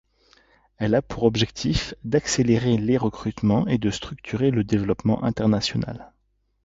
[0.77, 6.11] Elle a pour objectif d'accélérer les recrutements et de structurer le développement international.